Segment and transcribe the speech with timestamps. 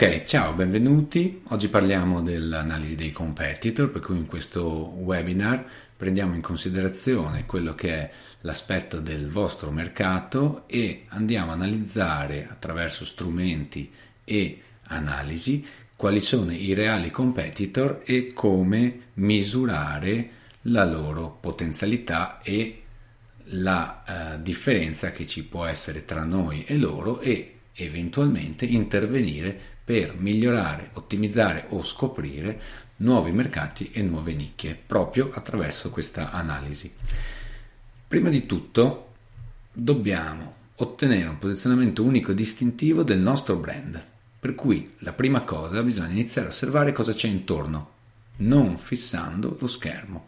[0.00, 1.42] Ok, ciao, benvenuti.
[1.48, 5.64] Oggi parliamo dell'analisi dei competitor, per cui in questo webinar
[5.96, 8.10] prendiamo in considerazione quello che è
[8.42, 13.90] l'aspetto del vostro mercato e andiamo a analizzare attraverso strumenti
[14.22, 15.66] e analisi
[15.96, 20.30] quali sono i reali competitor e come misurare
[20.62, 22.82] la loro potenzialità e
[23.46, 24.04] la
[24.36, 30.90] eh, differenza che ci può essere tra noi e loro e eventualmente intervenire per migliorare,
[30.92, 32.60] ottimizzare o scoprire
[32.96, 36.92] nuovi mercati e nuove nicchie proprio attraverso questa analisi.
[38.06, 39.14] Prima di tutto
[39.72, 43.98] dobbiamo ottenere un posizionamento unico e distintivo del nostro brand,
[44.38, 47.92] per cui la prima cosa bisogna iniziare a osservare cosa c'è intorno,
[48.36, 50.26] non fissando lo schermo.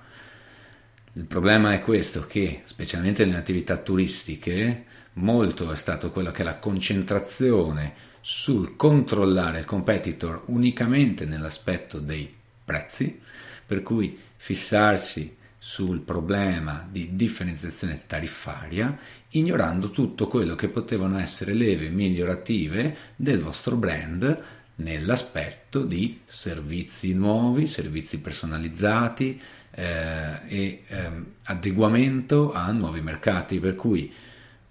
[1.12, 6.44] Il problema è questo che, specialmente nelle attività turistiche, molto è stato quello che è
[6.46, 12.32] la concentrazione sul controllare il competitor unicamente nell'aspetto dei
[12.64, 13.20] prezzi,
[13.66, 18.96] per cui fissarsi sul problema di differenziazione tariffaria,
[19.30, 24.42] ignorando tutto quello che potevano essere leve migliorative del vostro brand
[24.76, 29.40] nell'aspetto di servizi nuovi, servizi personalizzati
[29.72, 31.10] eh, e eh,
[31.44, 34.12] adeguamento a nuovi mercati, per cui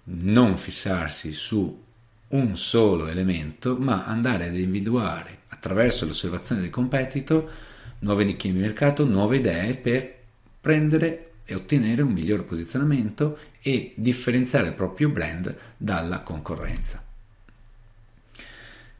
[0.04, 1.88] non fissarsi su
[2.30, 7.50] un solo elemento, ma andare ad individuare attraverso l'osservazione del competitor
[8.00, 10.18] nuove nicchie di mercato, nuove idee per
[10.60, 17.02] prendere e ottenere un miglior posizionamento e differenziare il proprio brand dalla concorrenza.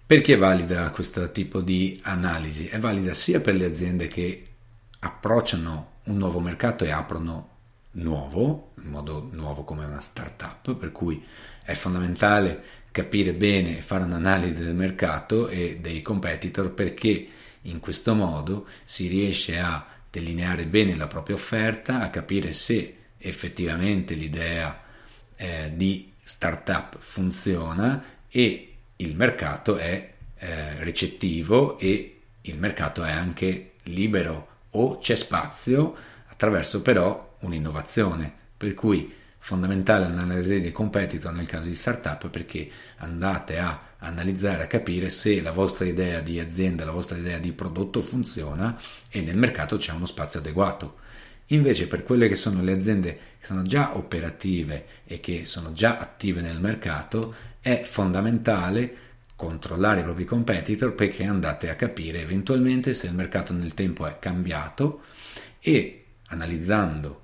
[0.04, 2.66] Perché è valida questo tipo di analisi?
[2.66, 4.46] È valida sia per le aziende che
[4.98, 7.48] approcciano un nuovo mercato e aprono
[7.92, 11.24] nuovo, in modo nuovo come una startup, per cui
[11.62, 17.28] è fondamentale capire bene e fare un'analisi del mercato e dei competitor perché
[17.62, 24.14] in questo modo si riesce a delineare bene la propria offerta, a capire se effettivamente
[24.14, 24.82] l'idea
[25.36, 33.72] eh, di startup funziona e il mercato è eh, recettivo e il mercato è anche
[33.84, 35.94] libero o c'è spazio
[36.28, 38.32] attraverso però un'innovazione.
[38.56, 39.12] Per cui
[39.42, 45.40] fondamentale l'analisi dei competitor nel caso di startup perché andate a analizzare, a capire se
[45.40, 48.78] la vostra idea di azienda, la vostra idea di prodotto funziona
[49.10, 50.98] e nel mercato c'è uno spazio adeguato.
[51.46, 55.98] Invece per quelle che sono le aziende che sono già operative e che sono già
[55.98, 63.06] attive nel mercato è fondamentale controllare i propri competitor perché andate a capire eventualmente se
[63.06, 65.00] il mercato nel tempo è cambiato
[65.58, 67.19] e analizzando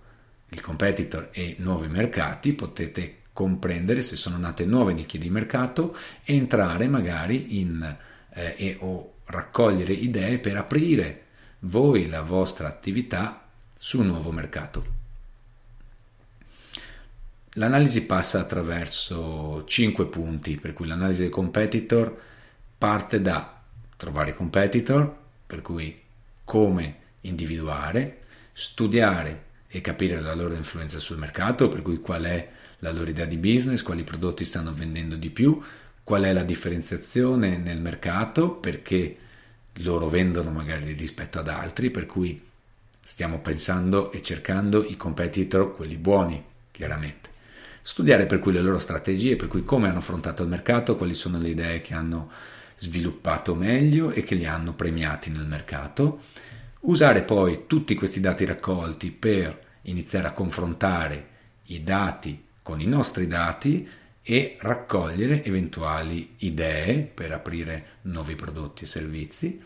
[0.56, 5.94] il competitor e nuovi mercati, potete comprendere se sono nate nuove nicchie di mercato,
[6.25, 7.97] entrare magari in
[8.33, 11.22] eh, e, o raccogliere idee per aprire
[11.61, 13.47] voi la vostra attività
[13.77, 14.94] su un nuovo mercato.
[17.59, 22.19] L'analisi passa attraverso 5 punti, per cui l'analisi dei competitor
[22.78, 23.61] parte da
[23.97, 25.15] trovare i competitor,
[25.47, 26.00] per cui
[26.44, 32.49] come individuare, studiare e capire la loro influenza sul mercato, per cui qual è
[32.81, 35.60] la loro idea di business, quali prodotti stanno vendendo di più,
[36.04, 39.16] qual è la differenziazione nel mercato, perché
[39.81, 42.41] loro vendono magari rispetto ad altri, per cui
[43.05, 47.31] stiamo pensando e cercando i competitor, quelli buoni, chiaramente.
[47.82, 51.38] Studiare per cui le loro strategie, per cui come hanno affrontato il mercato, quali sono
[51.38, 52.31] le idee che hanno
[52.76, 56.22] sviluppato meglio e che li hanno premiati nel mercato
[56.81, 61.28] Usare poi tutti questi dati raccolti per iniziare a confrontare
[61.66, 63.88] i dati con i nostri dati
[64.22, 69.62] e raccogliere eventuali idee per aprire nuovi prodotti e servizi,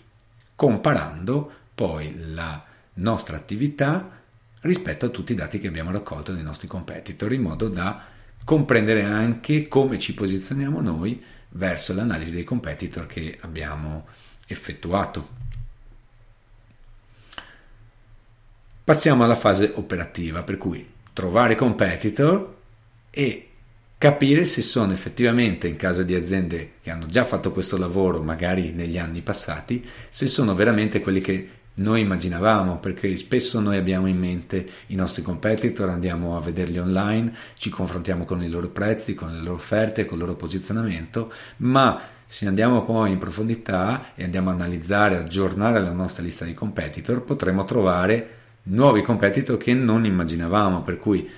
[0.54, 2.62] comparando poi la
[2.94, 4.18] nostra attività
[4.60, 8.04] rispetto a tutti i dati che abbiamo raccolto dai nostri competitor, in modo da
[8.44, 14.06] comprendere anche come ci posizioniamo noi verso l'analisi dei competitor che abbiamo
[14.46, 15.39] effettuato.
[18.90, 22.54] Passiamo alla fase operativa, per cui trovare competitor
[23.08, 23.48] e
[23.96, 28.72] capire se sono effettivamente, in caso di aziende che hanno già fatto questo lavoro, magari
[28.72, 34.18] negli anni passati, se sono veramente quelli che noi immaginavamo, perché spesso noi abbiamo in
[34.18, 39.32] mente i nostri competitor, andiamo a vederli online, ci confrontiamo con i loro prezzi, con
[39.32, 41.96] le loro offerte, con il loro posizionamento, ma
[42.26, 47.22] se andiamo poi in profondità e andiamo a analizzare, aggiornare la nostra lista di competitor,
[47.22, 48.38] potremo trovare
[48.70, 51.28] nuovi competitor che non immaginavamo, per cui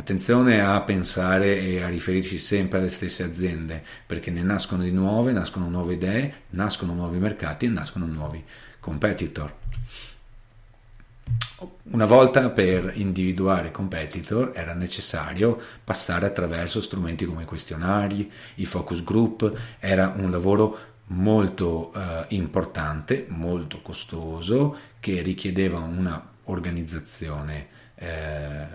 [0.00, 5.30] Attenzione a pensare e a riferirci sempre alle stesse aziende, perché ne nascono di nuove,
[5.30, 8.42] nascono nuove idee, nascono nuovi mercati e nascono nuovi
[8.80, 9.54] competitor.
[11.90, 19.04] Una volta per individuare competitor era necessario passare attraverso strumenti come i questionari, i focus
[19.04, 20.78] group, era un lavoro
[21.08, 28.66] molto eh, importante, molto costoso, che richiedeva una organizzazione eh,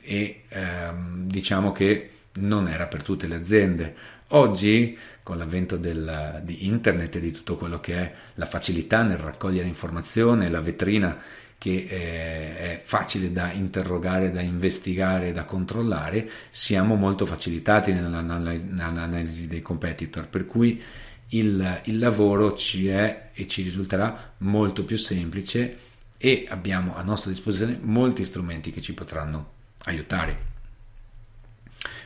[0.00, 3.94] e ehm, diciamo che non era per tutte le aziende.
[4.28, 9.18] Oggi, con l'avvento del, di internet e di tutto quello che è la facilità nel
[9.18, 11.18] raccogliere informazione, la vetrina
[11.58, 19.60] che è, è facile da interrogare, da investigare, da controllare, siamo molto facilitati nell'analisi dei
[19.60, 20.80] competitor, per cui
[21.30, 25.88] il, il lavoro ci è e ci risulterà molto più semplice
[26.22, 29.52] e abbiamo a nostra disposizione molti strumenti che ci potranno
[29.84, 30.48] aiutare.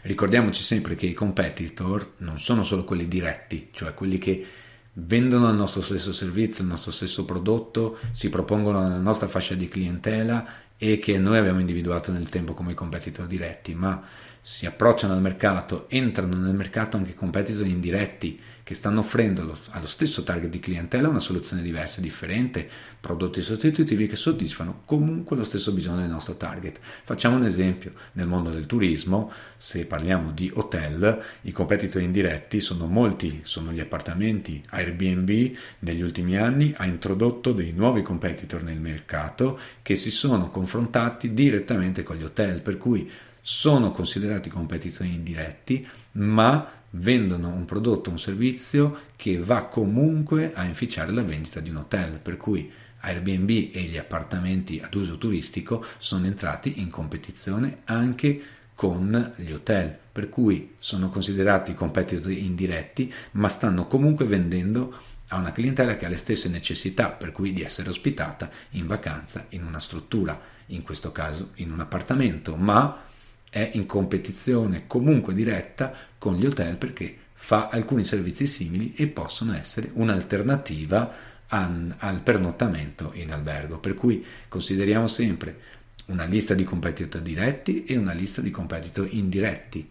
[0.02, 4.46] Ricordiamoci sempre che i competitor non sono solo quelli diretti, cioè quelli che
[4.92, 9.66] vendono il nostro stesso servizio, il nostro stesso prodotto, si propongono nella nostra fascia di
[9.66, 10.46] clientela
[10.76, 14.00] e che noi abbiamo individuato nel tempo come competitor diretti, ma
[14.46, 20.22] si approcciano al mercato, entrano nel mercato anche competitor indiretti che stanno offrendo allo stesso
[20.22, 22.68] target di clientela una soluzione diversa, differente,
[23.00, 26.78] prodotti sostitutivi che soddisfano comunque lo stesso bisogno del nostro target.
[27.04, 32.86] Facciamo un esempio, nel mondo del turismo, se parliamo di hotel, i competitor indiretti sono
[32.86, 34.62] molti, sono gli appartamenti.
[34.68, 41.32] Airbnb negli ultimi anni ha introdotto dei nuovi competitor nel mercato che si sono confrontati
[41.32, 43.10] direttamente con gli hotel, per cui
[43.46, 51.12] sono considerati competitor indiretti, ma vendono un prodotto un servizio che va comunque a inficiare
[51.12, 56.24] la vendita di un hotel, per cui Airbnb e gli appartamenti ad uso turistico sono
[56.24, 58.40] entrati in competizione anche
[58.74, 65.52] con gli hotel, per cui sono considerati competitor indiretti, ma stanno comunque vendendo a una
[65.52, 69.80] clientela che ha le stesse necessità, per cui di essere ospitata in vacanza in una
[69.80, 73.12] struttura, in questo caso in un appartamento, ma
[73.54, 79.54] è in competizione comunque diretta con gli hotel perché fa alcuni servizi simili e possono
[79.54, 81.14] essere un'alternativa
[81.46, 83.78] al, al pernottamento in albergo.
[83.78, 85.60] Per cui consideriamo sempre
[86.06, 89.88] una lista di competitor diretti e una lista di competitor indiretti.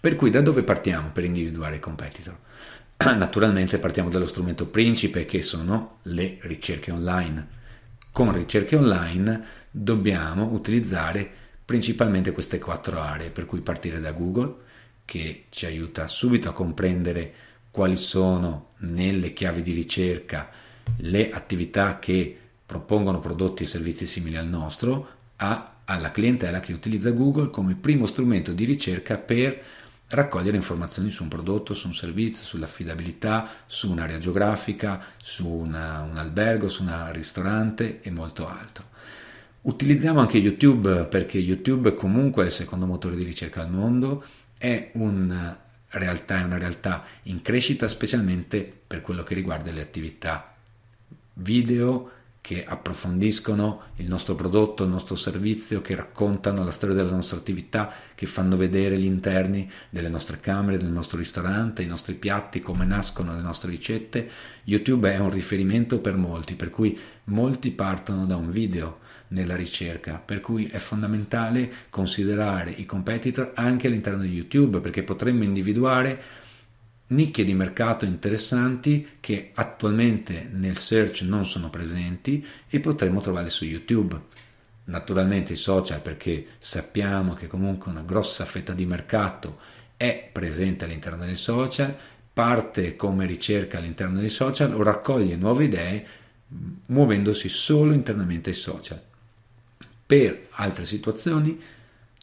[0.00, 2.36] Per cui da dove partiamo per individuare i competitor?
[3.16, 7.56] Naturalmente partiamo dallo strumento principe che sono le ricerche online.
[8.18, 11.30] Con ricerche online dobbiamo utilizzare
[11.64, 14.56] principalmente queste quattro aree, per cui partire da Google,
[15.04, 17.32] che ci aiuta subito a comprendere
[17.70, 20.50] quali sono nelle chiavi di ricerca
[20.96, 22.36] le attività che
[22.66, 28.04] propongono prodotti e servizi simili al nostro, a, alla clientela che utilizza Google come primo
[28.06, 29.62] strumento di ricerca per
[30.08, 36.16] raccogliere informazioni su un prodotto, su un servizio, sull'affidabilità, su un'area geografica, su una, un
[36.16, 38.84] albergo, su un ristorante e molto altro.
[39.62, 44.24] Utilizziamo anche YouTube perché YouTube comunque è il secondo motore di ricerca al mondo,
[44.56, 45.56] è, un
[45.88, 50.54] realtà, è una realtà in crescita specialmente per quello che riguarda le attività
[51.34, 52.10] video
[52.48, 57.92] che approfondiscono il nostro prodotto, il nostro servizio, che raccontano la storia della nostra attività,
[58.14, 62.86] che fanno vedere gli interni delle nostre camere, del nostro ristorante, i nostri piatti, come
[62.86, 64.30] nascono le nostre ricette.
[64.64, 70.14] YouTube è un riferimento per molti, per cui molti partono da un video nella ricerca,
[70.14, 76.46] per cui è fondamentale considerare i competitor anche all'interno di YouTube perché potremmo individuare
[77.08, 83.64] nicchie di mercato interessanti che attualmente nel search non sono presenti e potremmo trovarle su
[83.64, 84.18] YouTube.
[84.84, 89.58] Naturalmente i social perché sappiamo che comunque una grossa fetta di mercato
[89.96, 91.94] è presente all'interno dei social,
[92.32, 96.06] parte come ricerca all'interno dei social o raccoglie nuove idee
[96.86, 99.02] muovendosi solo internamente ai social.
[100.06, 101.60] Per altre situazioni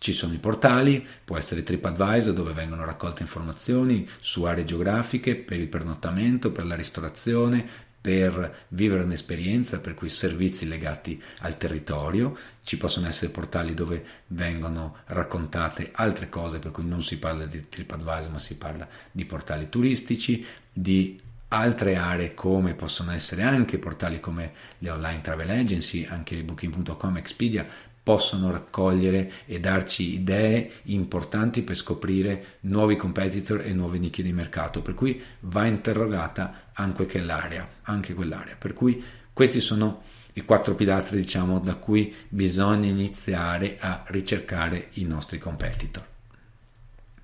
[0.05, 5.57] ci sono i portali, può essere TripAdvisor dove vengono raccolte informazioni su aree geografiche per
[5.57, 7.67] il pernottamento, per la ristorazione,
[7.99, 12.37] per vivere un'esperienza, per cui servizi legati al territorio.
[12.63, 17.67] Ci possono essere portali dove vengono raccontate altre cose, per cui non si parla di
[17.67, 24.19] TripAdvisor, ma si parla di portali turistici, di altre aree come possono essere anche portali
[24.19, 27.65] come le online travel agency, anche booking.com, Expedia,
[28.05, 34.83] possono raccogliere e darci idee importanti per scoprire nuovi competitor e nuove nicchie di mercato,
[34.83, 38.55] per cui va interrogata anche quell'area, anche quell'area.
[38.59, 45.03] Per cui questi sono i quattro pilastri diciamo da cui bisogna iniziare a ricercare i
[45.03, 46.05] nostri competitor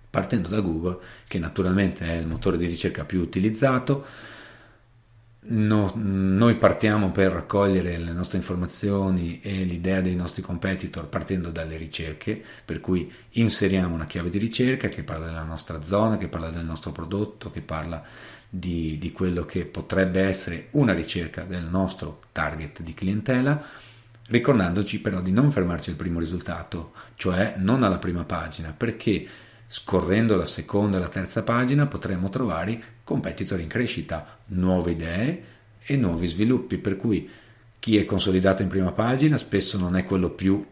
[0.09, 4.05] partendo da Google che naturalmente è il motore di ricerca più utilizzato
[5.43, 11.77] No, noi partiamo per raccogliere le nostre informazioni e l'idea dei nostri competitor partendo dalle
[11.77, 16.51] ricerche, per cui inseriamo una chiave di ricerca che parla della nostra zona, che parla
[16.51, 18.03] del nostro prodotto, che parla
[18.47, 23.63] di, di quello che potrebbe essere una ricerca del nostro target di clientela,
[24.27, 29.27] ricordandoci però di non fermarci al primo risultato, cioè non alla prima pagina, perché
[29.73, 35.43] Scorrendo la seconda e la terza pagina potremo trovare competitor in crescita, nuove idee
[35.83, 37.29] e nuovi sviluppi, per cui
[37.77, 40.65] chi è consolidato in prima pagina spesso non è quello più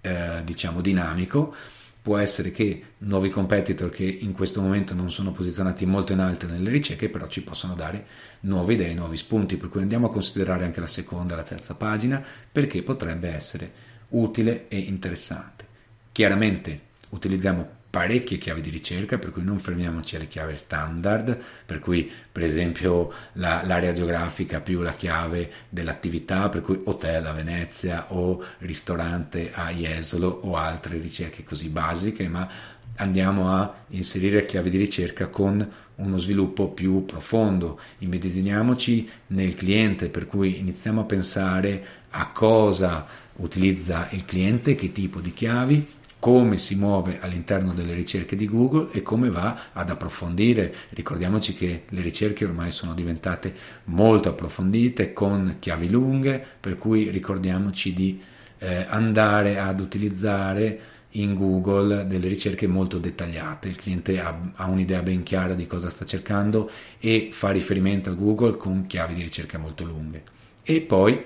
[0.00, 1.52] eh, diciamo dinamico,
[2.00, 6.46] può essere che nuovi competitor che in questo momento non sono posizionati molto in alto
[6.46, 8.06] nelle ricerche, però ci possono dare
[8.40, 11.74] nuove idee, nuovi spunti, per cui andiamo a considerare anche la seconda e la terza
[11.74, 13.72] pagina perché potrebbe essere
[14.10, 15.66] utile e interessante.
[16.12, 16.80] Chiaramente
[17.10, 22.44] utilizziamo parecchie chiavi di ricerca, per cui non fermiamoci alle chiavi standard, per cui per
[22.44, 29.50] esempio la, l'area geografica più la chiave dell'attività, per cui hotel a Venezia o ristorante
[29.52, 32.48] a Jesolo o altre ricerche così basiche, ma
[32.96, 40.26] andiamo a inserire chiavi di ricerca con uno sviluppo più profondo, immedesimiamoci nel cliente, per
[40.26, 43.06] cui iniziamo a pensare a cosa
[43.36, 48.90] utilizza il cliente, che tipo di chiavi come si muove all'interno delle ricerche di Google
[48.92, 50.72] e come va ad approfondire.
[50.90, 53.52] Ricordiamoci che le ricerche ormai sono diventate
[53.84, 58.20] molto approfondite con chiavi lunghe, per cui ricordiamoci di
[58.58, 60.80] eh, andare ad utilizzare
[61.14, 63.68] in Google delle ricerche molto dettagliate.
[63.68, 68.14] Il cliente ha, ha un'idea ben chiara di cosa sta cercando e fa riferimento a
[68.14, 70.22] Google con chiavi di ricerca molto lunghe.
[70.62, 71.18] E poi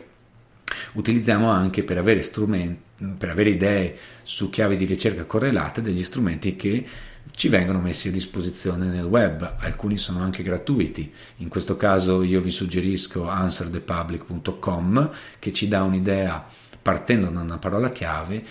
[0.92, 2.82] utilizziamo anche per avere strumenti
[3.16, 6.87] per avere idee su chiavi di ricerca correlate degli strumenti che
[7.34, 12.40] ci vengono messi a disposizione nel web, alcuni sono anche gratuiti, in questo caso io
[12.40, 16.46] vi suggerisco answerthepublic.com che ci dà un'idea
[16.80, 18.44] partendo da una parola chiave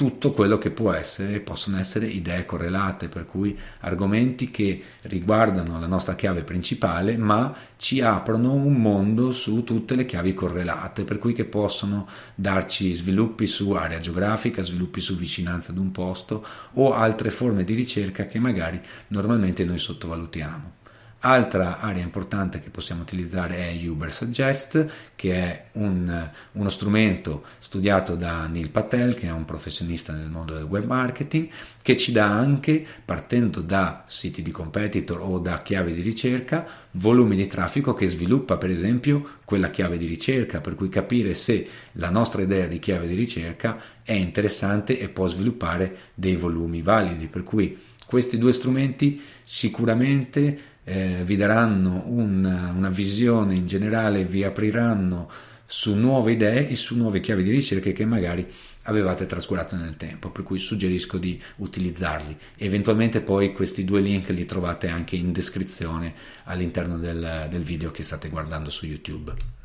[0.00, 5.86] tutto quello che può essere, possono essere idee correlate, per cui argomenti che riguardano la
[5.86, 11.34] nostra chiave principale, ma ci aprono un mondo su tutte le chiavi correlate, per cui
[11.34, 17.28] che possono darci sviluppi su area geografica, sviluppi su vicinanza ad un posto o altre
[17.28, 20.79] forme di ricerca che magari normalmente noi sottovalutiamo.
[21.22, 28.16] Altra area importante che possiamo utilizzare è Uber Suggest, che è un, uno strumento studiato
[28.16, 31.50] da Neil Patel, che è un professionista nel mondo del web marketing,
[31.82, 37.36] che ci dà anche, partendo da siti di competitor o da chiavi di ricerca, volumi
[37.36, 42.08] di traffico che sviluppa per esempio quella chiave di ricerca, per cui capire se la
[42.08, 47.26] nostra idea di chiave di ricerca è interessante e può sviluppare dei volumi validi.
[47.26, 54.42] Per cui questi due strumenti sicuramente eh, vi daranno una, una visione in generale, vi
[54.42, 55.30] apriranno
[55.64, 58.44] su nuove idee e su nuove chiavi di ricerca che magari
[58.82, 62.36] avevate trascurato nel tempo, per cui suggerisco di utilizzarli.
[62.56, 66.12] Eventualmente poi questi due link li trovate anche in descrizione
[66.44, 69.59] all'interno del, del video che state guardando su YouTube.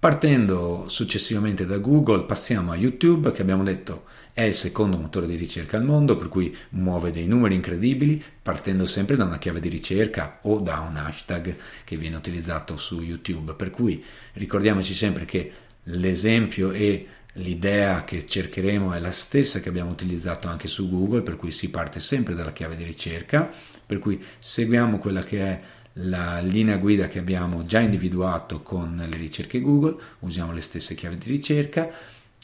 [0.00, 5.34] Partendo successivamente da Google passiamo a YouTube che abbiamo detto è il secondo motore di
[5.34, 9.68] ricerca al mondo per cui muove dei numeri incredibili partendo sempre da una chiave di
[9.68, 13.54] ricerca o da un hashtag che viene utilizzato su YouTube.
[13.54, 15.50] Per cui ricordiamoci sempre che
[15.82, 21.34] l'esempio e l'idea che cercheremo è la stessa che abbiamo utilizzato anche su Google per
[21.34, 23.50] cui si parte sempre dalla chiave di ricerca.
[23.84, 25.60] Per cui seguiamo quella che è
[26.00, 31.18] la linea guida che abbiamo già individuato con le ricerche Google, usiamo le stesse chiavi
[31.18, 31.90] di ricerca,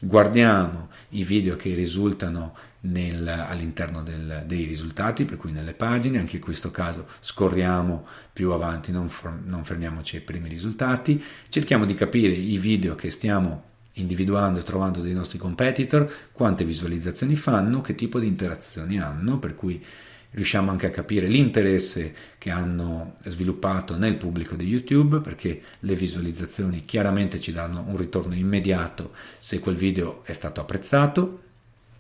[0.01, 6.37] guardiamo i video che risultano nel, all'interno del, dei risultati, per cui nelle pagine, anche
[6.37, 9.09] in questo caso scorriamo più avanti, non,
[9.45, 15.01] non fermiamoci ai primi risultati, cerchiamo di capire i video che stiamo individuando e trovando
[15.01, 19.83] dei nostri competitor, quante visualizzazioni fanno, che tipo di interazioni hanno, per cui
[20.35, 26.85] riusciamo anche a capire l'interesse che hanno sviluppato nel pubblico di YouTube perché le visualizzazioni
[26.85, 31.41] chiaramente ci danno un ritorno immediato se quel video è stato apprezzato.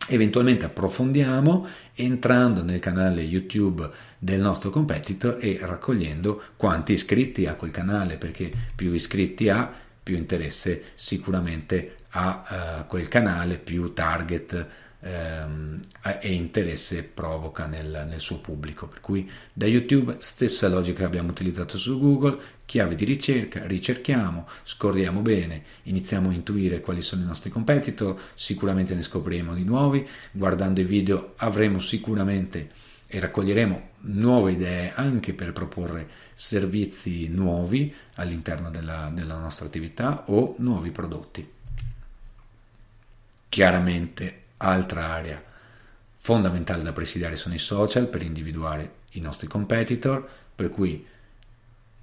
[0.06, 3.88] Eventualmente approfondiamo entrando nel canale YouTube
[4.18, 9.72] del nostro competitor e raccogliendo quanti iscritti ha quel canale perché più iscritti ha
[10.02, 14.66] più interesse sicuramente ha uh, quel canale, più target
[15.04, 15.80] ehm,
[16.20, 18.86] e interesse provoca nel, nel, suo pubblico.
[18.86, 24.48] Per cui da YouTube stessa logica che abbiamo utilizzato su Google, chiave di ricerca, ricerchiamo,
[24.64, 30.06] scorriamo bene, iniziamo a intuire quali sono i nostri competitor, sicuramente ne scopriremo di nuovi,
[30.30, 38.70] guardando i video avremo sicuramente e raccoglieremo nuove idee anche per proporre servizi nuovi all'interno
[38.70, 41.52] della, della nostra attività o nuovi prodotti.
[43.48, 45.42] Chiaramente altra area
[46.16, 51.06] fondamentale da presidiare sono i social per individuare i nostri competitor, per cui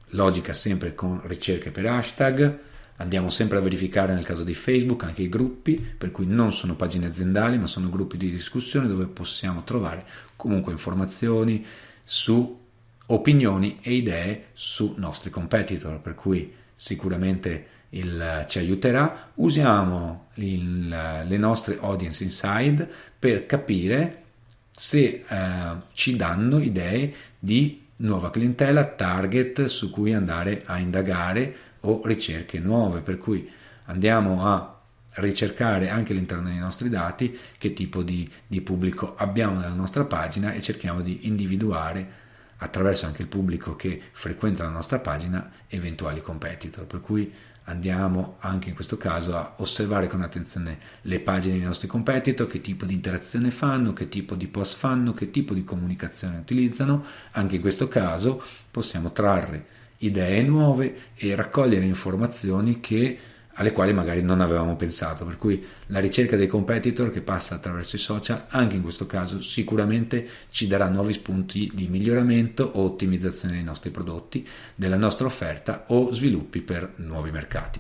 [0.10, 2.60] logica sempre con ricerche per hashtag,
[2.98, 6.75] andiamo sempre a verificare nel caso di Facebook anche i gruppi, per cui non sono
[6.75, 11.65] pagine aziendali ma sono gruppi di discussione dove possiamo trovare comunque informazioni
[12.03, 12.60] su
[13.08, 19.31] opinioni e idee su nostri competitor, per cui sicuramente il, ci aiuterà.
[19.36, 24.24] Usiamo il, le nostre audience inside per capire
[24.71, 32.01] se eh, ci danno idee di nuova clientela, target su cui andare a indagare o
[32.05, 33.50] ricerche nuove, per cui
[33.86, 34.79] andiamo a
[35.15, 40.53] ricercare anche all'interno dei nostri dati che tipo di, di pubblico abbiamo nella nostra pagina
[40.53, 42.19] e cerchiamo di individuare
[42.57, 47.31] attraverso anche il pubblico che frequenta la nostra pagina eventuali competitor, per cui
[47.65, 52.62] andiamo anche in questo caso a osservare con attenzione le pagine dei nostri competitor, che
[52.62, 57.03] tipo di interazione fanno, che tipo di post fanno, che tipo di comunicazione utilizzano.
[57.32, 63.20] Anche in questo caso possiamo trarre idee nuove e raccogliere informazioni che
[63.55, 65.25] alle quali magari non avevamo pensato.
[65.25, 69.41] Per cui la ricerca dei competitor che passa attraverso i social, anche in questo caso,
[69.41, 75.86] sicuramente ci darà nuovi spunti di miglioramento o ottimizzazione dei nostri prodotti, della nostra offerta
[75.88, 77.79] o sviluppi per nuovi mercati.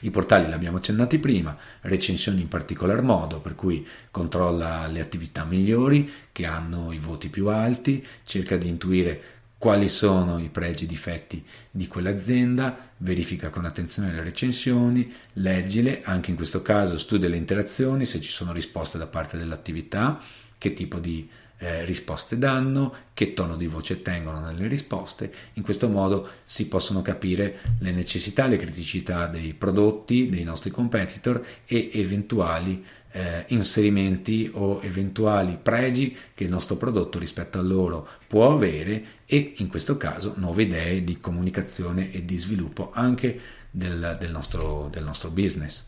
[0.00, 6.10] I portali l'abbiamo accennati prima, recensioni in particolar modo, per cui controlla le attività migliori
[6.30, 10.90] che hanno i voti più alti, cerca di intuire quali sono i pregi e i
[10.90, 17.36] difetti di quell'azienda, verifica con attenzione le recensioni, leggile, anche in questo caso studia le
[17.36, 20.20] interazioni, se ci sono risposte da parte dell'attività,
[20.56, 25.32] che tipo di eh, risposte danno, che tono di voce tengono nelle risposte.
[25.54, 31.44] In questo modo si possono capire le necessità, le criticità dei prodotti, dei nostri competitor
[31.66, 38.52] e eventuali eh, inserimenti o eventuali pregi che il nostro prodotto rispetto a loro può
[38.52, 43.40] avere e in questo caso nuove idee di comunicazione e di sviluppo anche
[43.70, 45.86] del, del, nostro, del nostro business.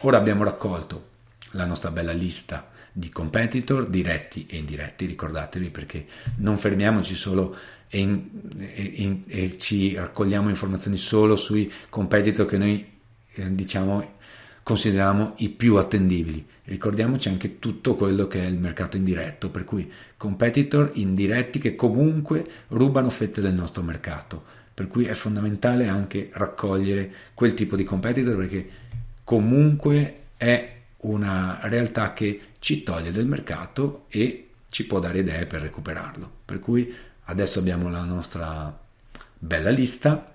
[0.00, 1.10] Ora abbiamo raccolto
[1.52, 7.56] la nostra bella lista di competitor diretti e indiretti, ricordatevi perché non fermiamoci solo
[7.88, 8.24] e, in,
[8.58, 12.86] e, in, e ci raccogliamo informazioni solo sui competitor che noi
[13.34, 14.20] eh, diciamo
[14.62, 16.46] consideriamo i più attendibili.
[16.64, 22.46] Ricordiamoci anche tutto quello che è il mercato indiretto, per cui competitor indiretti che comunque
[22.68, 24.60] rubano fette del nostro mercato.
[24.72, 28.68] Per cui è fondamentale anche raccogliere quel tipo di competitor perché
[29.24, 35.62] comunque è una realtà che ci toglie del mercato e ci può dare idee per
[35.62, 36.30] recuperarlo.
[36.44, 36.94] Per cui
[37.24, 38.80] adesso abbiamo la nostra
[39.36, 40.32] bella lista,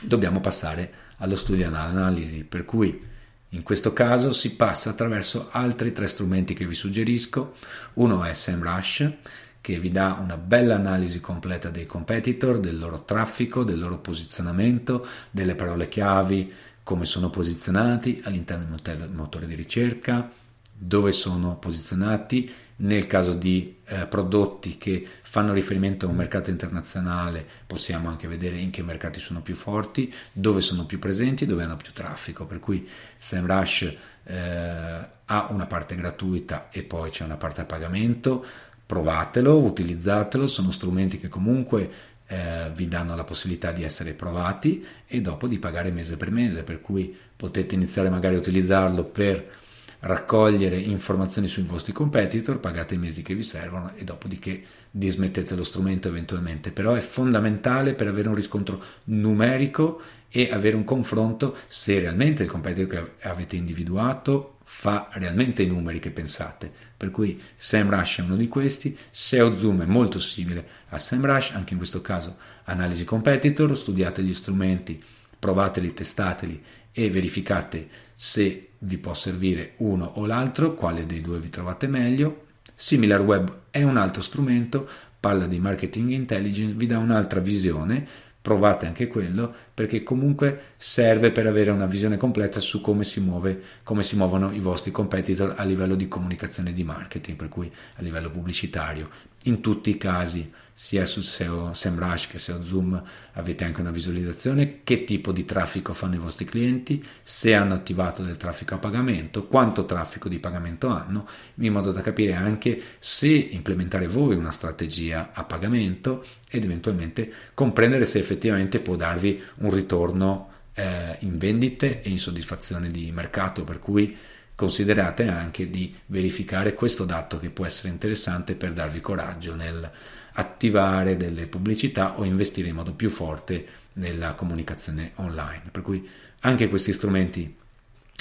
[0.00, 3.02] dobbiamo passare allo studio analisi, per cui
[3.48, 7.56] in questo caso si passa attraverso altri tre strumenti che vi suggerisco.
[7.94, 9.12] Uno è SEMrush,
[9.60, 15.04] che vi dà una bella analisi completa dei competitor, del loro traffico, del loro posizionamento,
[15.32, 16.52] delle parole chiavi,
[16.84, 20.30] come sono posizionati all'interno del motore di ricerca,
[20.78, 27.46] dove sono posizionati, nel caso di eh, prodotti che fanno riferimento a un mercato internazionale
[27.66, 31.76] possiamo anche vedere in che mercati sono più forti, dove sono più presenti, dove hanno
[31.76, 32.86] più traffico, per cui
[33.16, 38.44] SEMrush eh, ha una parte gratuita e poi c'è una parte a pagamento,
[38.84, 41.90] provatelo, utilizzatelo, sono strumenti che comunque
[42.26, 46.62] eh, vi danno la possibilità di essere provati e dopo di pagare mese per mese,
[46.62, 49.64] per cui potete iniziare magari a utilizzarlo per
[50.00, 55.64] raccogliere informazioni sui vostri competitor, pagate i mesi che vi servono e dopodiché dismettete lo
[55.64, 56.70] strumento eventualmente.
[56.70, 62.48] Però è fondamentale per avere un riscontro numerico e avere un confronto se realmente il
[62.48, 66.70] competitor che avete individuato fa realmente i numeri che pensate.
[66.96, 71.72] Per cui SEMrush è uno di questi, SEO Zoom è molto simile a SEMrush, anche
[71.72, 75.00] in questo caso analisi competitor, studiate gli strumenti,
[75.38, 81.50] provateli, testateli e verificate se vi può servire uno o l'altro, quale dei due vi
[81.50, 82.44] trovate meglio.
[82.74, 89.08] SimilarWeb è un altro strumento, parla di marketing intelligence, vi dà un'altra visione provate anche
[89.08, 94.14] quello perché comunque serve per avere una visione completa su come si, muove, come si
[94.14, 99.10] muovono i vostri competitor a livello di comunicazione di marketing, per cui a livello pubblicitario.
[99.46, 104.80] In tutti i casi sia su SEO SEMrush che SEO Zoom avete anche una visualizzazione
[104.84, 109.46] che tipo di traffico fanno i vostri clienti, se hanno attivato del traffico a pagamento,
[109.46, 115.30] quanto traffico di pagamento hanno, in modo da capire anche se implementare voi una strategia
[115.32, 122.10] a pagamento ed eventualmente comprendere se effettivamente può darvi un ritorno eh, in vendite e
[122.10, 124.14] in soddisfazione di mercato, per cui
[124.54, 129.90] considerate anche di verificare questo dato che può essere interessante per darvi coraggio nel
[130.38, 135.64] attivare delle pubblicità o investire in modo più forte nella comunicazione online.
[135.70, 136.08] Per cui
[136.40, 137.54] anche questi strumenti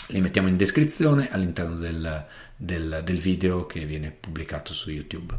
[0.10, 2.26] li mettiamo in descrizione all'interno del,
[2.56, 5.36] del, del video che viene pubblicato su YouTube.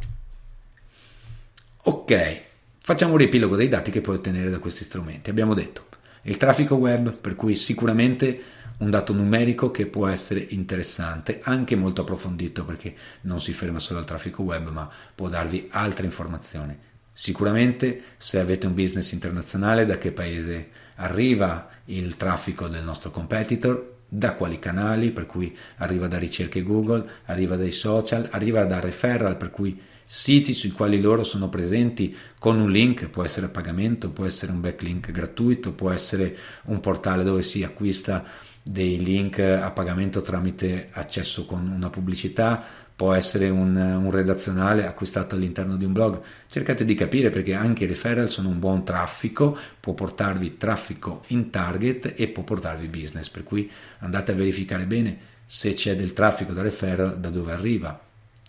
[1.83, 2.41] Ok,
[2.81, 5.31] facciamo un riepilogo dei dati che puoi ottenere da questi strumenti.
[5.31, 5.87] Abbiamo detto
[6.23, 8.43] il traffico web, per cui sicuramente
[8.79, 14.01] un dato numerico che può essere interessante, anche molto approfondito perché non si ferma solo
[14.01, 16.77] al traffico web, ma può darvi altre informazioni.
[17.13, 23.95] Sicuramente se avete un business internazionale, da che paese arriva il traffico del nostro competitor,
[24.09, 29.37] da quali canali, per cui arriva da ricerche Google, arriva dai social, arriva da referral,
[29.37, 34.11] per cui siti sui quali loro sono presenti con un link, può essere a pagamento,
[34.11, 36.37] può essere un backlink gratuito, può essere
[36.67, 38.25] un portale dove si acquista
[38.69, 42.65] dei link a pagamento tramite accesso con una pubblicità,
[42.97, 46.21] può essere un, un, redazionale acquistato all'interno di un blog.
[46.51, 51.51] Cercate di capire perché anche i referral sono un buon traffico, può portarvi traffico in
[51.51, 56.53] target e può portarvi business, per cui andate a verificare bene se c'è del traffico
[56.53, 58.01] da referral, da dove arriva.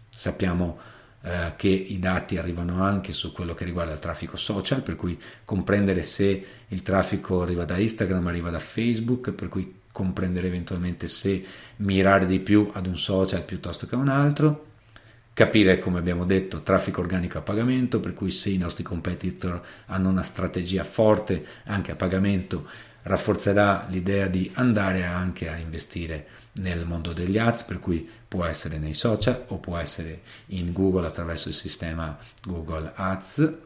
[0.10, 0.80] Sappiamo
[1.22, 5.20] eh, che i dati arrivano anche su quello che riguarda il traffico social, per cui
[5.46, 11.44] comprendere se il traffico arriva da Instagram, arriva da Facebook, per cui comprendere eventualmente se
[11.78, 14.66] mirare di più ad un social piuttosto che a un altro,
[15.34, 20.10] capire come abbiamo detto traffico organico a pagamento, per cui se i nostri competitor hanno
[20.10, 22.68] una strategia forte anche a pagamento,
[23.02, 28.78] rafforzerà l'idea di andare anche a investire nel mondo degli ads, per cui può essere
[28.78, 33.58] nei social o può essere in Google attraverso il sistema Google Ads.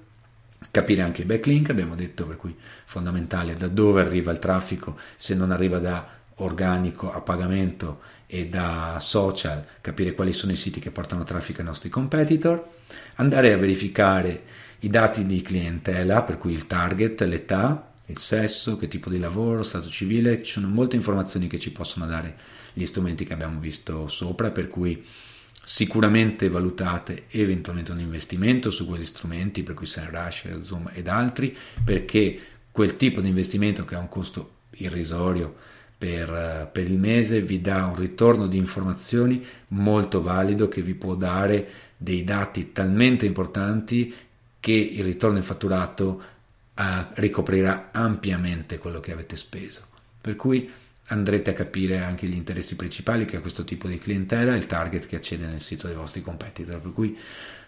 [0.71, 5.35] Capire anche i backlink, abbiamo detto per cui fondamentale da dove arriva il traffico, se
[5.35, 10.91] non arriva da organico a pagamento e da social capire quali sono i siti che
[10.91, 12.65] portano traffico ai nostri competitor,
[13.15, 14.43] andare a verificare
[14.79, 19.63] i dati di clientela, per cui il target, l'età, il sesso, che tipo di lavoro,
[19.63, 22.35] stato civile, ci sono molte informazioni che ci possono dare
[22.73, 25.05] gli strumenti che abbiamo visto sopra, per cui
[25.63, 32.39] sicuramente valutate eventualmente un investimento su quegli strumenti, per cui SEMrush, Zoom ed altri, perché
[32.71, 35.55] quel tipo di investimento che ha un costo irrisorio
[36.01, 41.13] per, per, il mese vi dà un ritorno di informazioni molto valido che vi può
[41.13, 44.11] dare dei dati talmente importanti
[44.59, 46.23] che il ritorno in fatturato
[46.75, 46.83] uh,
[47.13, 49.81] ricoprirà ampiamente quello che avete speso.
[50.19, 50.67] Per cui
[51.09, 55.05] andrete a capire anche gli interessi principali che ha questo tipo di clientela, il target
[55.05, 56.79] che accede nel sito dei vostri competitor.
[56.79, 57.15] Per cui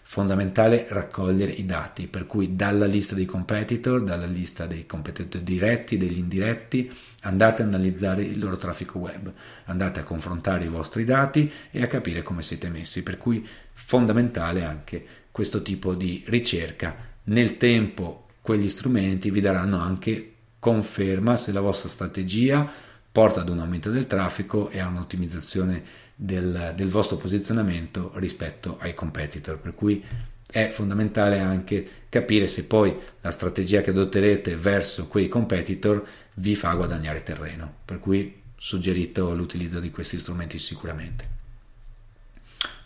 [0.06, 5.96] fondamentale raccogliere i dati, per cui dalla lista dei competitor, dalla lista dei competitor diretti,
[5.96, 9.32] degli indiretti, andate a analizzare il loro traffico web,
[9.64, 14.62] andate a confrontare i vostri dati e a capire come siete messi, per cui fondamentale
[14.62, 16.94] anche questo tipo di ricerca.
[17.24, 22.70] Nel tempo quegli strumenti vi daranno anche conferma se la vostra strategia
[23.10, 25.82] porta ad un aumento del traffico e a un'ottimizzazione
[26.14, 30.02] del, del vostro posizionamento rispetto ai competitor, per cui
[30.46, 36.74] è fondamentale anche capire se poi la strategia che adotterete verso quei competitor vi fa
[36.74, 41.28] guadagnare terreno, per cui suggerito l'utilizzo di questi strumenti sicuramente.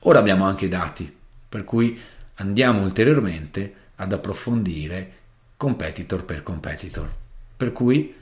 [0.01, 1.15] Ora abbiamo anche i dati,
[1.49, 1.99] per cui
[2.37, 5.13] andiamo ulteriormente ad approfondire
[5.57, 7.13] competitor per competitor,
[7.57, 8.15] per cui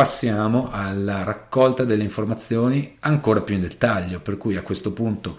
[0.00, 5.36] passiamo alla raccolta delle informazioni ancora più in dettaglio, per cui a questo punto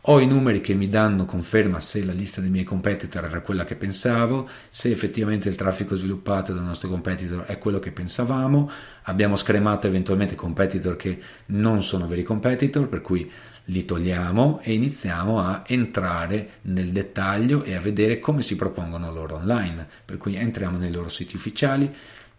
[0.00, 3.64] ho i numeri che mi danno conferma se la lista dei miei competitor era quella
[3.64, 8.68] che pensavo, se effettivamente il traffico sviluppato dal nostro competitor è quello che pensavamo,
[9.02, 13.30] abbiamo scremato eventualmente competitor che non sono veri competitor, per cui
[13.66, 19.36] li togliamo e iniziamo a entrare nel dettaglio e a vedere come si propongono loro
[19.36, 21.94] online, per cui entriamo nei loro siti ufficiali,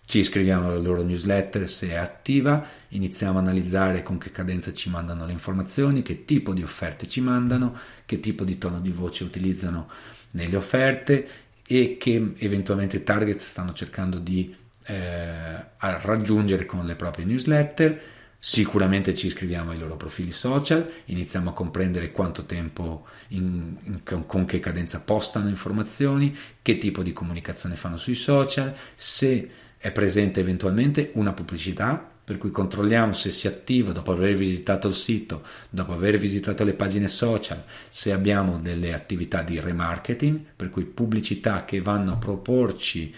[0.05, 4.89] ci iscriviamo alla loro newsletter se è attiva, iniziamo a analizzare con che cadenza ci
[4.89, 9.23] mandano le informazioni, che tipo di offerte ci mandano, che tipo di tono di voce
[9.23, 9.89] utilizzano
[10.31, 11.27] nelle offerte
[11.65, 14.53] e che eventualmente target stanno cercando di
[14.87, 18.01] eh, raggiungere con le proprie newsletter.
[18.43, 24.45] Sicuramente ci iscriviamo ai loro profili social, iniziamo a comprendere quanto tempo, in, in, con
[24.45, 29.49] che cadenza postano informazioni, che tipo di comunicazione fanno sui social, se
[29.81, 34.93] è presente eventualmente una pubblicità, per cui controlliamo se si attiva dopo aver visitato il
[34.93, 40.85] sito, dopo aver visitato le pagine social, se abbiamo delle attività di remarketing, per cui
[40.85, 43.13] pubblicità che vanno a proporci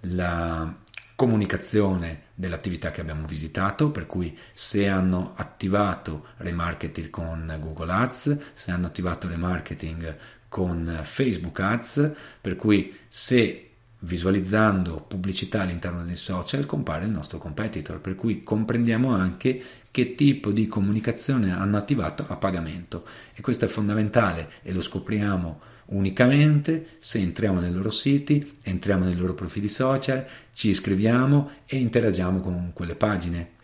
[0.00, 0.74] la
[1.14, 8.72] comunicazione dell'attività che abbiamo visitato, per cui se hanno attivato remarketing con Google Ads, se
[8.72, 10.16] hanno attivato remarketing
[10.48, 13.67] con Facebook Ads, per cui se
[14.00, 20.52] visualizzando pubblicità all'interno dei social compare il nostro competitor, per cui comprendiamo anche che tipo
[20.52, 27.18] di comunicazione hanno attivato a pagamento e questo è fondamentale e lo scopriamo unicamente se
[27.18, 32.94] entriamo nei loro siti, entriamo nei loro profili social, ci iscriviamo e interagiamo con quelle
[32.94, 33.56] pagine.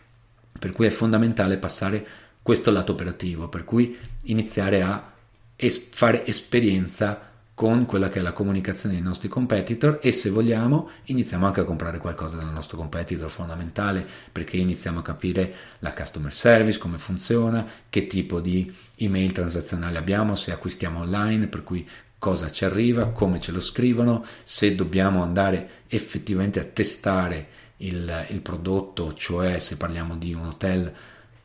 [0.57, 2.05] Per cui è fondamentale passare
[2.41, 5.11] questo lato operativo, per cui iniziare a
[5.55, 10.89] es- fare esperienza con quella che è la comunicazione dei nostri competitor e se vogliamo
[11.05, 16.33] iniziamo anche a comprare qualcosa dal nostro competitor fondamentale perché iniziamo a capire la customer
[16.33, 21.87] service, come funziona, che tipo di email transazionale abbiamo, se acquistiamo online, per cui
[22.19, 28.41] cosa ci arriva, come ce lo scrivono, se dobbiamo andare effettivamente a testare il, il
[28.41, 30.93] prodotto, cioè se parliamo di un hotel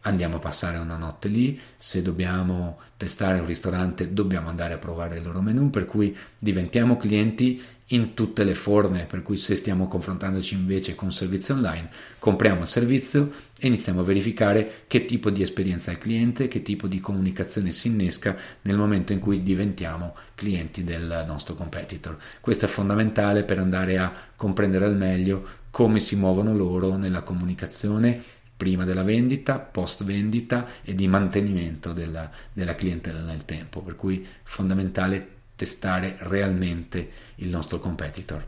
[0.02, 5.16] andiamo a passare una notte lì, se dobbiamo testare un ristorante dobbiamo andare a provare
[5.16, 9.88] il loro menu, per cui diventiamo clienti in tutte le forme, per cui se stiamo
[9.88, 15.42] confrontandoci invece con servizi online, compriamo il servizio e iniziamo a verificare che tipo di
[15.42, 20.14] esperienza è il cliente, che tipo di comunicazione si innesca nel momento in cui diventiamo
[20.34, 22.16] clienti del nostro competitor.
[22.40, 28.22] Questo è fondamentale per andare a comprendere al meglio come si muovono loro nella comunicazione
[28.60, 34.26] prima della vendita, post vendita e di mantenimento della, della clientela nel tempo, per cui
[34.42, 38.44] fondamentale testare realmente il nostro competitor.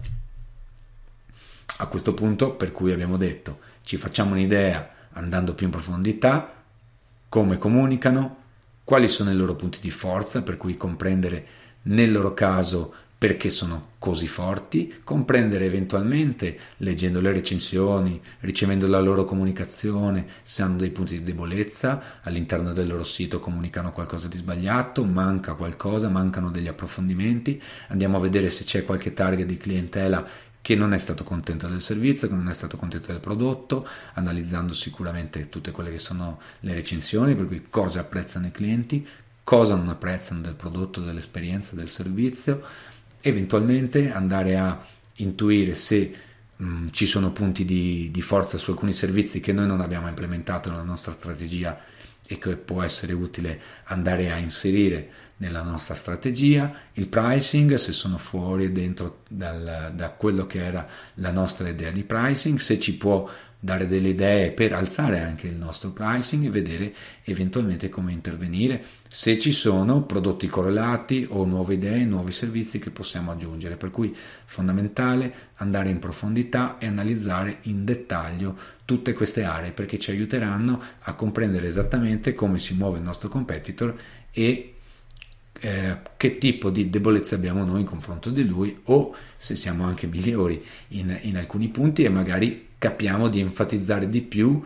[1.79, 6.63] A questo punto, per cui abbiamo detto, ci facciamo un'idea andando più in profondità,
[7.31, 8.37] come comunicano,
[8.85, 11.47] quali sono i loro punti di forza, per cui comprendere
[11.85, 19.25] nel loro caso perché sono così forti, comprendere eventualmente, leggendo le recensioni, ricevendo la loro
[19.25, 25.05] comunicazione, se hanno dei punti di debolezza, all'interno del loro sito comunicano qualcosa di sbagliato,
[25.05, 30.27] manca qualcosa, mancano degli approfondimenti, andiamo a vedere se c'è qualche target di clientela
[30.61, 34.75] che non è stato contento del servizio, che non è stato contento del prodotto, analizzando
[34.75, 39.07] sicuramente tutte quelle che sono le recensioni, per cui cosa apprezzano i clienti,
[39.45, 42.63] cosa non apprezzano del prodotto, dell'esperienza, del servizio,
[43.23, 44.85] eventualmente andare a
[45.17, 46.15] intuire se
[46.57, 50.09] mh, mm, ci sono punti di, di, forza su alcuni servizi che noi non abbiamo
[50.09, 51.81] implementato nella nostra strategia
[52.27, 58.17] e che può essere utile andare a inserire nella nostra strategia, il pricing se sono
[58.17, 63.29] fuori dentro dal, da quello che era la nostra idea di pricing, se ci può
[63.59, 69.39] dare delle idee per alzare anche il nostro pricing e vedere eventualmente come intervenire se
[69.39, 73.77] ci sono prodotti correlati o nuove idee, nuovi servizi che possiamo aggiungere.
[73.77, 79.99] Per cui è fondamentale andare in profondità e analizzare in dettaglio tutte queste aree perché
[79.99, 83.95] ci aiuteranno a comprendere esattamente come si muove il nostro competitor
[84.31, 84.77] e
[85.61, 90.07] eh, che tipo di debolezza abbiamo noi in confronto di lui o se siamo anche
[90.07, 94.63] migliori in, in alcuni punti e magari capiamo di enfatizzare di più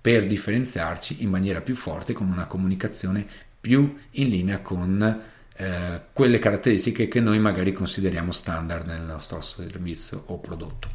[0.00, 5.22] per differenziarci in maniera più forte con una comunicazione più in linea con
[5.54, 10.88] eh, quelle caratteristiche che noi magari consideriamo standard nel nostro servizio o prodotto.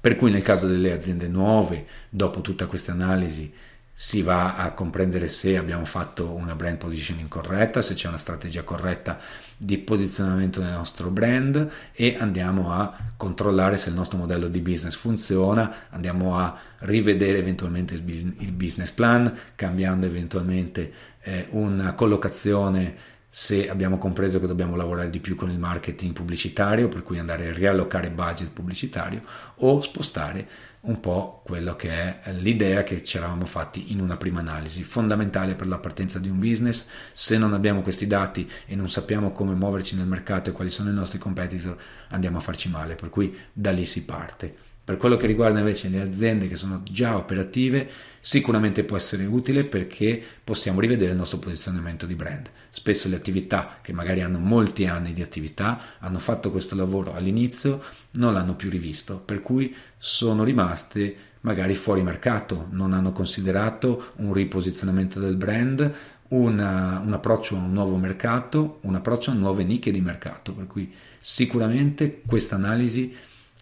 [0.00, 3.54] Per cui nel caso delle aziende nuove, dopo tutta questa analisi,
[3.94, 8.64] si va a comprendere se abbiamo fatto una brand positioning corretta, se c'è una strategia
[8.64, 9.20] corretta
[9.62, 14.94] di posizionamento del nostro brand e andiamo a controllare se il nostro modello di business
[14.94, 23.98] funziona, andiamo a rivedere eventualmente il business plan, cambiando eventualmente eh, una collocazione se abbiamo
[23.98, 28.10] compreso che dobbiamo lavorare di più con il marketing pubblicitario, per cui andare a riallocare
[28.10, 29.20] budget pubblicitario
[29.56, 30.48] o spostare
[30.82, 31.90] un po' quello che
[32.22, 36.28] è l'idea che ci eravamo fatti in una prima analisi, fondamentale per la partenza di
[36.28, 36.86] un business.
[37.12, 40.90] Se non abbiamo questi dati e non sappiamo come muoverci nel mercato e quali sono
[40.90, 41.76] i nostri competitor,
[42.08, 44.54] andiamo a farci male, per cui da lì si parte.
[44.82, 47.88] Per quello che riguarda invece le aziende che sono già operative,
[48.20, 52.50] sicuramente può essere utile perché possiamo rivedere il nostro posizionamento di brand.
[52.70, 57.82] Spesso le attività che magari hanno molti anni di attività hanno fatto questo lavoro all'inizio,
[58.12, 64.32] non l'hanno più rivisto, per cui sono rimaste magari fuori mercato, non hanno considerato un
[64.32, 65.92] riposizionamento del brand,
[66.28, 70.66] una, un approccio a un nuovo mercato, un approccio a nuove nicchie di mercato, per
[70.66, 73.14] cui sicuramente questa analisi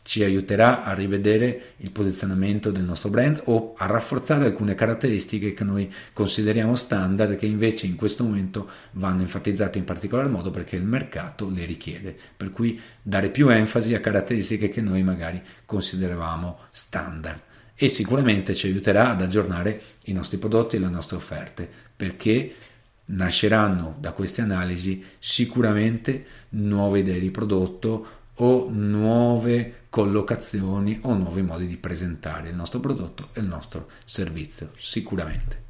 [0.08, 5.64] ci aiuterà a rivedere il posizionamento del nostro brand o a rafforzare alcune caratteristiche che
[5.64, 10.84] noi consideriamo standard che invece in questo momento vanno enfatizzate in particolar modo perché il
[10.84, 17.40] mercato le richiede, per cui dare più enfasi a caratteristiche che noi magari consideravamo standard.
[17.74, 22.54] E sicuramente ci aiuterà ad aggiornare i nostri prodotti e le nostre offerte perché
[23.10, 31.66] nasceranno da queste analisi sicuramente nuove idee di prodotto o nuove collocazioni o nuovi modi
[31.66, 35.62] di presentare il nostro prodotto e il nostro servizio, sicuramente.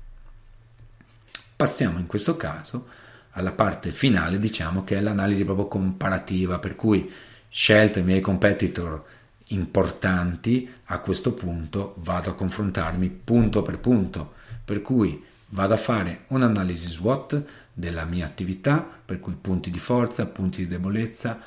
[1.54, 2.87] Passiamo in questo caso
[3.33, 7.11] alla parte finale, diciamo che è l'analisi proprio comparativa, per cui
[7.48, 9.04] scelto i miei competitor
[9.48, 16.24] importanti, a questo punto vado a confrontarmi punto per punto, per cui vado a fare
[16.28, 21.40] un'analisi SWOT della mia attività, per cui punti di forza, punti di debolezza,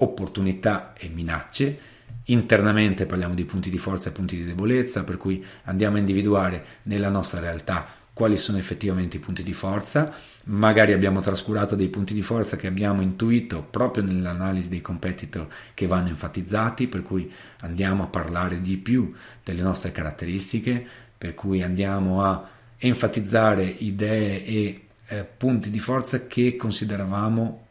[0.00, 1.78] opportunità e minacce.
[2.24, 6.64] Internamente parliamo di punti di forza e punti di debolezza, per cui andiamo a individuare
[6.84, 10.12] nella nostra realtà quali sono effettivamente i punti di forza.
[10.44, 15.86] Magari abbiamo trascurato dei punti di forza che abbiamo intuito proprio nell'analisi dei competitor che
[15.86, 20.84] vanno enfatizzati, per cui andiamo a parlare di più delle nostre caratteristiche,
[21.16, 27.68] per cui andiamo a enfatizzare idee e eh, punti di forza che consideravamo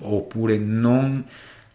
[0.00, 1.24] oppure non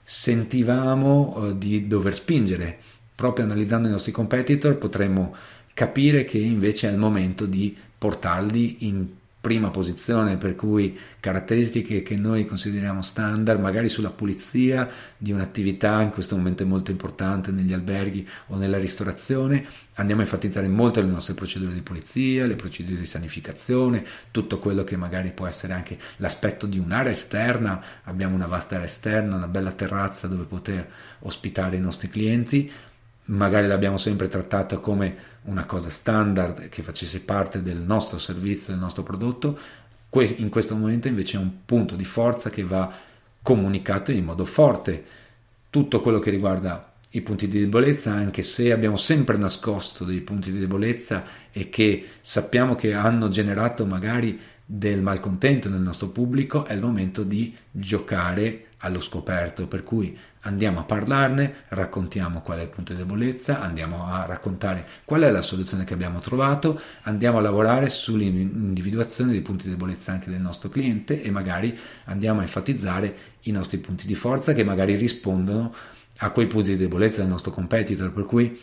[0.04, 2.80] sentivamo eh, di dover spingere.
[3.14, 5.36] Proprio analizzando i nostri competitor potremmo
[5.74, 9.08] capire che invece è il momento di portarli in
[9.40, 16.10] prima posizione, per cui caratteristiche che noi consideriamo standard, magari sulla pulizia di un'attività, in
[16.10, 21.08] questo momento è molto importante negli alberghi o nella ristorazione, andiamo a enfatizzare molto le
[21.08, 25.98] nostre procedure di pulizia, le procedure di sanificazione, tutto quello che magari può essere anche
[26.18, 31.78] l'aspetto di un'area esterna, abbiamo una vasta area esterna, una bella terrazza dove poter ospitare
[31.78, 32.72] i nostri clienti,
[33.28, 38.82] magari l'abbiamo sempre trattata come una cosa standard che facesse parte del nostro servizio, del
[38.82, 39.58] nostro prodotto,
[40.38, 42.92] in questo momento invece è un punto di forza che va
[43.42, 45.04] comunicato in modo forte.
[45.70, 50.52] Tutto quello che riguarda i punti di debolezza, anche se abbiamo sempre nascosto dei punti
[50.52, 56.74] di debolezza e che sappiamo che hanno generato magari del malcontento nel nostro pubblico, è
[56.74, 62.68] il momento di giocare allo scoperto, per cui andiamo a parlarne, raccontiamo qual è il
[62.68, 67.42] punto di debolezza, andiamo a raccontare qual è la soluzione che abbiamo trovato, andiamo a
[67.42, 73.16] lavorare sull'individuazione dei punti di debolezza anche del nostro cliente e magari andiamo a enfatizzare
[73.44, 75.74] i nostri punti di forza che magari rispondono
[76.18, 78.60] a quei punti di debolezza del nostro competitor, per cui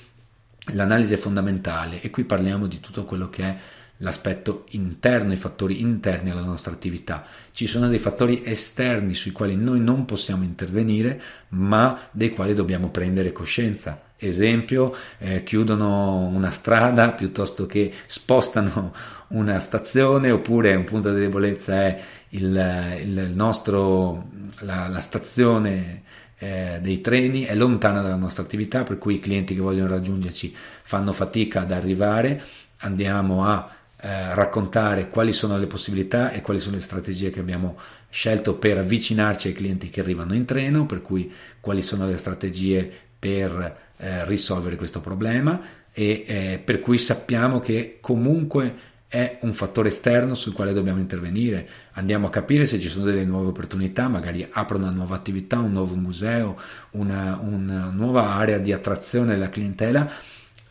[0.73, 2.03] l'analisi è fondamentale.
[2.03, 3.57] E qui parliamo di tutto quello che è
[4.05, 7.25] l'aspetto interno, i fattori interni alla nostra attività.
[7.51, 12.91] Ci sono dei fattori esterni sui quali noi non possiamo intervenire, ma dei quali dobbiamo
[12.91, 14.03] prendere coscienza.
[14.17, 18.95] Esempio, eh, chiudono una strada piuttosto che spostano
[19.29, 24.29] una stazione, oppure un punto di debolezza è il, il nostro,
[24.61, 26.03] la, la stazione
[26.39, 30.55] eh, dei treni è lontana dalla nostra attività, per cui i clienti che vogliono raggiungerci
[30.83, 32.43] fanno fatica ad arrivare.
[32.79, 33.67] Andiamo a
[34.05, 37.79] eh, raccontare quali sono le possibilità e quali sono le strategie che abbiamo
[38.11, 42.91] scelto per avvicinarci ai clienti che arrivano in treno, per cui quali sono le strategie
[43.19, 45.59] per eh, risolvere questo problema
[45.91, 51.67] e eh, per cui sappiamo che comunque è un fattore esterno sul quale dobbiamo intervenire.
[51.93, 55.73] Andiamo a capire se ci sono delle nuove opportunità, magari apro una nuova attività, un
[55.73, 56.59] nuovo museo,
[56.91, 60.11] una, una nuova area di attrazione della clientela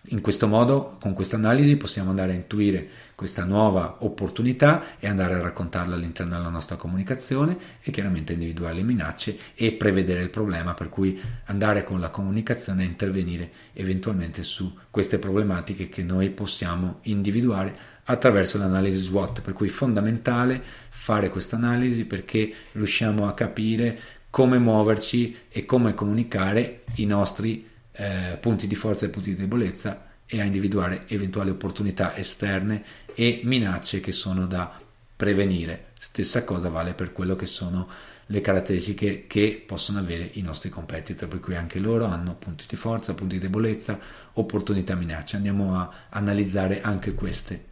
[0.08, 5.36] in questo modo, con questa analisi, possiamo andare a intuire questa nuova opportunità e andare
[5.36, 10.74] a raccontarla all'interno della nostra comunicazione e chiaramente individuare le minacce e prevedere il problema,
[10.74, 17.00] per cui andare con la comunicazione a intervenire eventualmente su queste problematiche che noi possiamo
[17.04, 24.00] individuare attraverso l'analisi SWOT, per cui è fondamentale fare questa analisi perché riusciamo a capire
[24.30, 30.12] come muoverci e come comunicare i nostri eh, punti di forza e punti di debolezza
[30.26, 32.84] e a individuare eventuali opportunità esterne
[33.14, 34.80] e minacce che sono da
[35.16, 35.92] prevenire.
[36.00, 37.88] Stessa cosa vale per quello che sono
[38.28, 42.76] le caratteristiche che possono avere i nostri competitor, per cui anche loro hanno punti di
[42.76, 44.00] forza, punti di debolezza,
[44.34, 45.36] opportunità, minacce.
[45.36, 47.72] Andiamo a analizzare anche queste.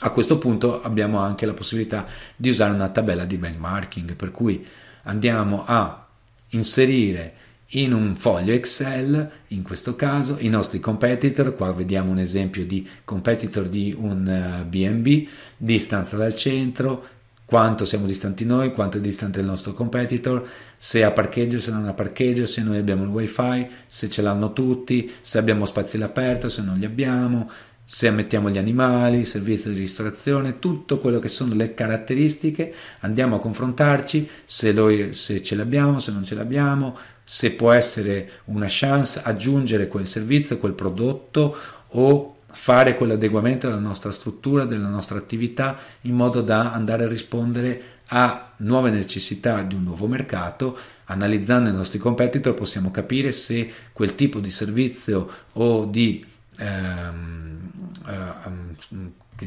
[0.00, 4.66] A questo punto abbiamo anche la possibilità di usare una tabella di benchmarking, per cui
[5.04, 6.06] andiamo a
[6.50, 7.34] inserire
[7.74, 12.86] in un foglio Excel, in questo caso, i nostri competitor, qua vediamo un esempio di
[13.04, 17.06] competitor di un BNB, eh, distanza dal centro,
[17.44, 20.46] quanto siamo distanti noi, quanto è distante il nostro competitor,
[20.76, 24.52] se ha parcheggio, se non ha parcheggio, se noi abbiamo il wifi, se ce l'hanno
[24.52, 27.50] tutti, se abbiamo spazi all'aperto, se non li abbiamo,
[27.84, 33.38] se ammettiamo gli animali, servizi di ristorazione, tutto quello che sono le caratteristiche, andiamo a
[33.38, 39.20] confrontarci se, noi, se ce l'abbiamo, se non ce l'abbiamo, se può essere una chance
[39.22, 41.56] aggiungere quel servizio, quel prodotto
[41.88, 47.82] o fare quell'adeguamento della nostra struttura, della nostra attività in modo da andare a rispondere
[48.06, 50.76] a nuove necessità di un nuovo mercato.
[51.06, 56.24] Analizzando i nostri competitor possiamo capire se quel tipo di servizio o di
[56.56, 57.70] ehm,
[58.06, 58.76] ehm,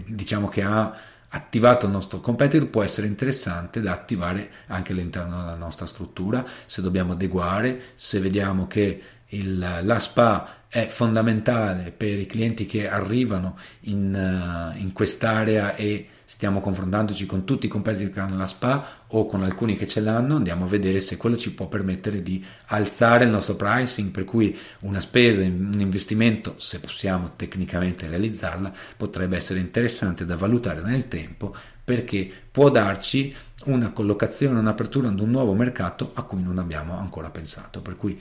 [0.06, 0.94] diciamo che ha
[1.36, 6.46] attivato il nostro competitor può essere interessante da attivare anche all'interno della nostra struttura.
[6.66, 12.90] Se dobbiamo adeguare se vediamo che il, la SPA è fondamentale per i clienti che
[12.90, 18.48] arrivano in, uh, in quest'area e stiamo confrontandoci con tutti i competitor che hanno la
[18.48, 22.22] SPA o con alcuni che ce l'hanno, andiamo a vedere se quello ci può permettere
[22.22, 28.74] di alzare il nostro pricing, per cui una spesa, un investimento, se possiamo tecnicamente realizzarla,
[28.98, 31.56] potrebbe essere interessante da valutare nel tempo
[31.86, 33.34] perché può darci
[33.66, 37.82] una collocazione, un'apertura ad un nuovo mercato a cui non abbiamo ancora pensato.
[37.82, 38.20] Per cui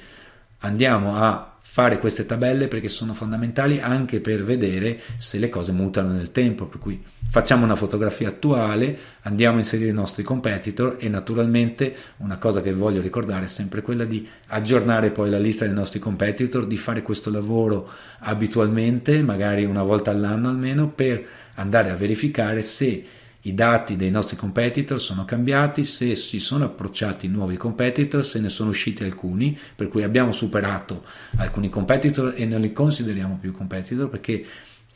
[0.65, 6.13] andiamo a fare queste tabelle perché sono fondamentali anche per vedere se le cose mutano
[6.13, 11.09] nel tempo, per cui facciamo una fotografia attuale, andiamo a inserire i nostri competitor e
[11.09, 15.75] naturalmente una cosa che voglio ricordare è sempre quella di aggiornare poi la lista dei
[15.75, 17.91] nostri competitor, di fare questo lavoro
[18.21, 23.05] abitualmente, magari una volta all'anno almeno, per andare a verificare se
[23.47, 28.49] i dati dei nostri competitor sono cambiati, se si sono approcciati nuovi competitor, se ne
[28.49, 31.05] sono usciti alcuni, per cui abbiamo superato
[31.37, 34.45] alcuni competitor e non li consideriamo più competitor perché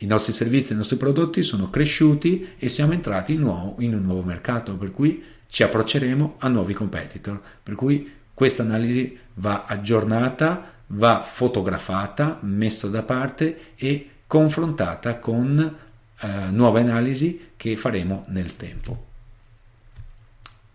[0.01, 4.03] i nostri servizi i nostri prodotti sono cresciuti e siamo entrati in, nuovo, in un
[4.03, 7.39] nuovo mercato, per cui ci approcceremo a nuovi competitor.
[7.61, 15.77] Per cui questa analisi va aggiornata, va fotografata, messa da parte e confrontata con
[16.21, 19.07] eh, nuove analisi che faremo nel tempo.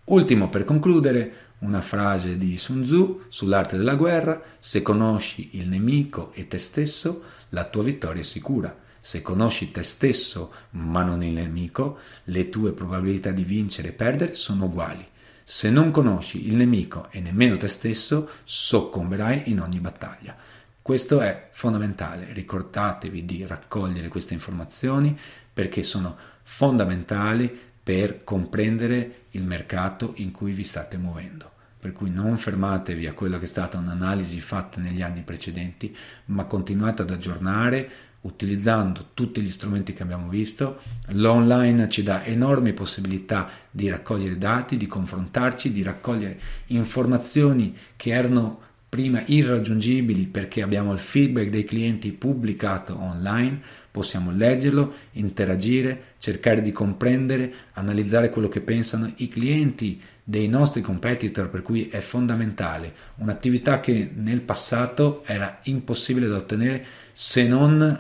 [0.05, 6.33] Ultimo per concludere, una frase di Sun Tzu sull'arte della guerra, se conosci il nemico
[6.35, 8.83] e te stesso, la tua vittoria è sicura.
[9.01, 14.35] Se conosci te stesso ma non il nemico, le tue probabilità di vincere e perdere
[14.35, 15.07] sono uguali.
[15.43, 20.35] Se non conosci il nemico e nemmeno te stesso, soccomberai in ogni battaglia.
[20.85, 25.19] Questo è fondamentale, ricordatevi di raccogliere queste informazioni
[25.51, 31.51] perché sono fondamentali per comprendere il mercato in cui vi state muovendo.
[31.79, 36.45] Per cui non fermatevi a quello che è stata un'analisi fatta negli anni precedenti, ma
[36.45, 40.83] continuate ad aggiornare utilizzando tutti gli strumenti che abbiamo visto.
[41.13, 48.64] L'online ci dà enormi possibilità di raccogliere dati, di confrontarci, di raccogliere informazioni che erano
[48.95, 56.71] prima irraggiungibili perché abbiamo il feedback dei clienti pubblicato online, possiamo leggerlo, interagire, cercare di
[56.71, 63.81] comprendere, analizzare quello che pensano i clienti dei nostri competitor, per cui è fondamentale, un'attività
[63.81, 66.85] che nel passato era impossibile da ottenere
[67.15, 67.99] se non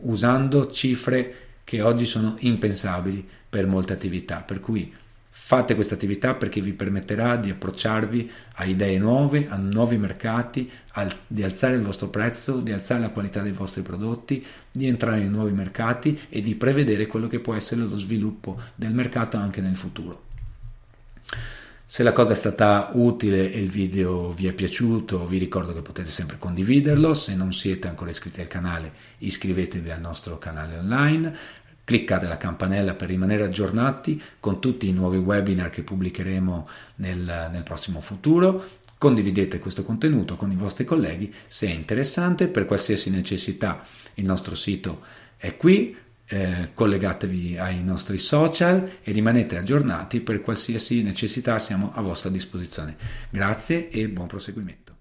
[0.00, 4.92] usando cifre che oggi sono impensabili per molte attività, per cui
[5.36, 10.70] Fate questa attività perché vi permetterà di approcciarvi a idee nuove, a nuovi mercati,
[11.26, 15.32] di alzare il vostro prezzo, di alzare la qualità dei vostri prodotti, di entrare in
[15.32, 19.76] nuovi mercati e di prevedere quello che può essere lo sviluppo del mercato anche nel
[19.76, 20.22] futuro.
[21.86, 25.82] Se la cosa è stata utile e il video vi è piaciuto, vi ricordo che
[25.82, 27.12] potete sempre condividerlo.
[27.12, 31.36] Se non siete ancora iscritti al canale, iscrivetevi al nostro canale online.
[31.84, 37.62] Cliccate la campanella per rimanere aggiornati con tutti i nuovi webinar che pubblicheremo nel, nel
[37.62, 38.64] prossimo futuro.
[38.96, 42.48] Condividete questo contenuto con i vostri colleghi se è interessante.
[42.48, 45.02] Per qualsiasi necessità il nostro sito
[45.36, 45.94] è qui.
[46.26, 52.96] Eh, collegatevi ai nostri social e rimanete aggiornati per qualsiasi necessità siamo a vostra disposizione.
[53.28, 54.96] Grazie e buon proseguimento.